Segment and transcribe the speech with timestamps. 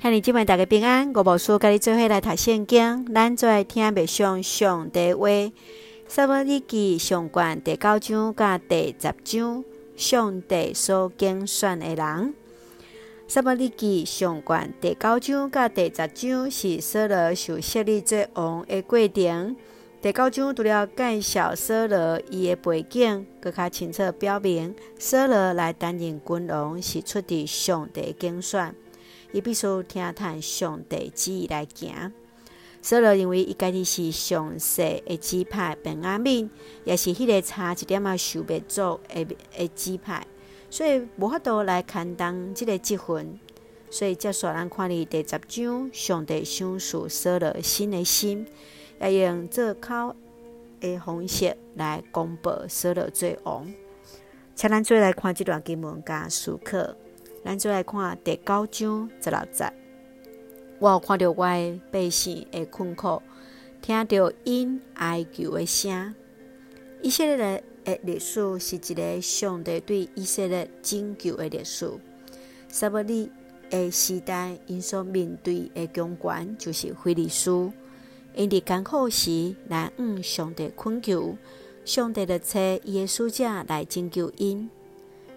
[0.00, 5.26] 向你今晚大家平安，我无事甲你做伙来读圣经，咱做来听默想上帝话。
[6.06, 9.64] 撒母耳记上卷第九章甲第十章，
[9.96, 12.32] 上帝所拣选的人。
[13.26, 19.56] 撒母耳记上卷第九章甲第十章是扫罗受设立做王的过程。
[20.00, 28.72] 第九章除了介绍扫罗伊的背景，阁较清楚表明扫罗来担任君王是出自上帝拣选。
[29.32, 32.12] 伊必须听从上帝旨意来行。
[32.80, 36.48] 扫罗认为伊家己是上世的支派，便雅悯，
[36.84, 40.26] 也是迄个差一点仔受灭族的的支派，
[40.70, 43.38] 所以无法度来担当即个积分。
[43.90, 48.46] 所以接续咱看哩第十章，上帝赏赐扫罗新的心，
[49.00, 50.14] 也用做口
[50.80, 53.66] 的方式来公布扫罗做王。
[54.54, 56.78] 请咱做来看这段经文加思考。
[57.48, 59.72] 咱再来看第九章十六节，
[60.80, 63.22] 我有看到我的百姓的困苦，
[63.80, 66.14] 听到因哀求的声。
[67.00, 71.90] 以色列的历史是一个上帝对以色列拯救的历史。
[72.68, 73.30] 撒母利
[73.70, 77.50] 的时代，因所面对的强权就是非利士。
[78.34, 81.38] 因伫艰苦时来向上帝困求，
[81.86, 84.68] 上帝就差伊的使者来拯救因。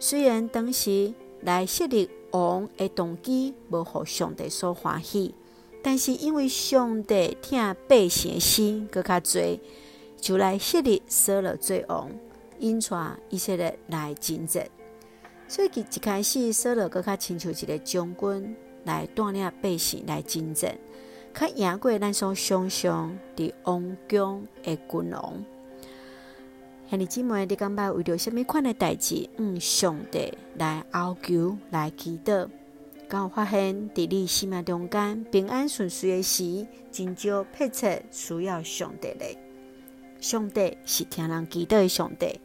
[0.00, 5.34] 虽然当时，来设立王的动机无互上帝所欢喜，
[5.82, 9.60] 但是因为上帝听百姓的心搁较济，
[10.20, 12.10] 就来设立扫罗做王，
[12.60, 14.66] 引带以色列来征战。
[15.48, 20.78] 所以，一开始扫罗搁较亲像一个将军来带领百姓来征战，
[21.34, 25.44] 较赢过咱所想象的王宫的君王。
[26.92, 29.26] 兄弟姊妹，你感觉为着什么款的代志？
[29.38, 32.46] 嗯，上帝来哀求，来祈祷。
[33.08, 39.38] 刚有发现，伫你生命中间平安顺遂的时，真少迫切需要上帝的。
[40.20, 42.38] 上帝是听人祈祷的上帝。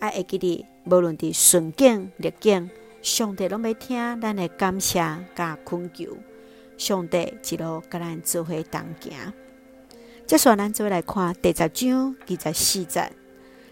[0.00, 4.98] 爱会记得，无论伫顺境逆境，上帝拢要听咱的感谢
[5.34, 6.18] 甲恳求。
[6.76, 9.32] 上帝一路甲咱做伙同行。
[10.26, 13.10] 接下来，咱做来看第十章二十四节。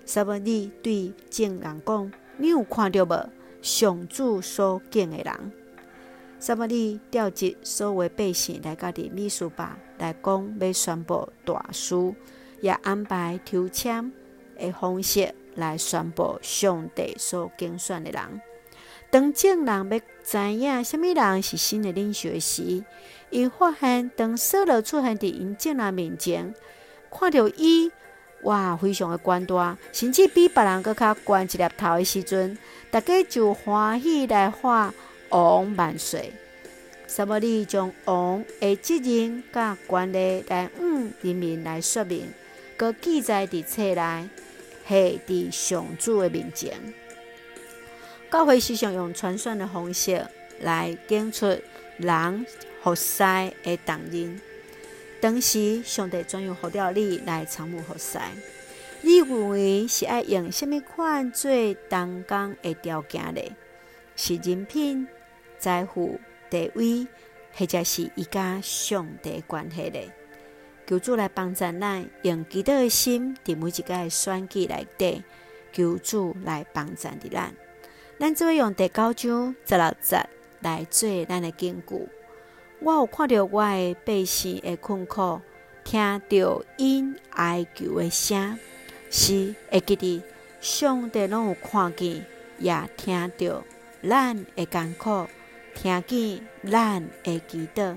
[0.06, 3.28] 撒母耳对众人讲：“你有看到无？
[3.60, 5.52] 上主所拣的人。”
[6.38, 12.14] 撒母耳召集所有百姓来到的秘书吧来讲，要宣布大事，
[12.60, 14.12] 也安排抽签
[14.56, 18.40] 的方式来宣布上帝所拣选的人。
[19.10, 22.84] 当众人要知影什么人是新的领袖时，
[23.30, 26.54] 伊发现当扫罗出现伫因众人面前，
[27.10, 27.90] 看到伊。
[28.42, 32.56] 哇，非常的悬大，甚至比别人阁较悬一粒头的时阵，
[32.90, 34.92] 大家就欢喜来喊
[35.30, 36.32] 王万岁。
[37.08, 37.38] 什么？
[37.38, 42.28] 你将王的责任甲权力来向人民来说明，
[42.76, 44.28] 搁记载伫册内，
[44.86, 46.72] 系伫上主的面前。
[48.30, 50.24] 教会时常用传选的方式
[50.60, 51.46] 来拣出
[51.96, 52.46] 人
[52.82, 53.22] 服侍
[53.62, 54.40] 的重任。
[55.26, 58.16] 当时，上帝专用呼召你来参与服侍，
[59.00, 61.50] 你认为是爱用什么款做
[61.88, 63.42] 当工的条件呢？
[64.14, 65.08] 是人品、
[65.58, 67.08] 财富、地位，
[67.52, 69.98] 或者是伊家上帝关系呢？
[70.86, 75.24] 求主来帮助咱，用基督的心，伫每一个选举内底，
[75.72, 77.52] 求主来帮助的咱。
[78.20, 80.24] 咱只会用第九章十六节
[80.60, 82.08] 来做咱的根据。
[82.80, 85.40] 我有看到我的百姓的困苦，
[85.82, 88.58] 听到因哀求的声，
[89.10, 90.22] 是会记得
[90.60, 92.24] 上帝拢有看见，
[92.58, 93.64] 也听到
[94.06, 95.26] 咱的艰苦，
[95.74, 97.96] 听见咱的祈祷。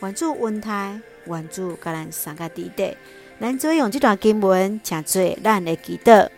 [0.00, 2.96] 愿主恩待，愿主甲咱三个弟弟，
[3.38, 6.28] 咱做用这段经文，诚做咱的祈祷。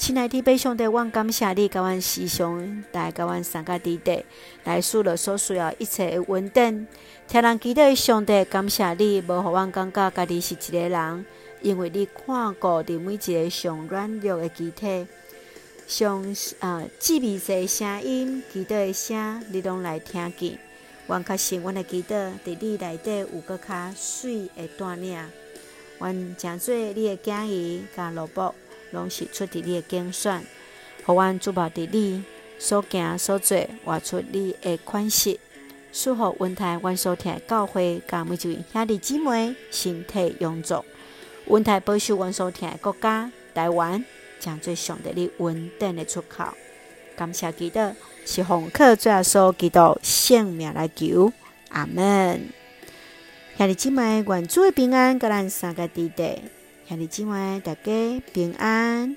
[0.00, 4.24] 亲爱的弟兄姊妹，我感谢你，甲阮时常来甲阮三个弟弟
[4.64, 6.88] 来赐了所需要的一切的稳定。
[7.28, 11.26] 听人祈祷的上帝，感谢你，无互阮感觉家己是一个人，
[11.60, 15.06] 因为你看顾伫每一个上软弱的肢体，
[15.86, 20.58] 上啊细微细声音，祈祷的声，你拢来听见。
[21.08, 25.22] 阮确信，阮的祈祷伫你内底有个较水的带领。
[25.98, 28.54] 阮诚做你的囝儿甲萝卜。
[28.92, 30.42] 拢是出自你的精选，
[31.04, 32.24] 互阮注目伫你
[32.58, 35.38] 所行所做，活出你的款式，
[35.92, 40.84] 赐福温台阮所听的教会，甲每一位兄弟姊妹身体勇壮，
[41.46, 44.04] 温台保守阮所听的国家台湾，
[44.38, 46.44] 将做上帝你稳定的出口。
[47.16, 47.78] 感谢基督，
[48.24, 51.32] 是奉靠主耶稣基督圣名来求，
[51.70, 52.48] 阿门。
[53.58, 56.38] 兄弟姊妹，愿主的平安，甲咱三个弟弟，
[56.90, 59.16] 兄弟姊妹，大家平安。